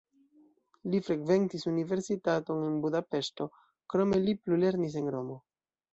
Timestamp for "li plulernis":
4.29-5.01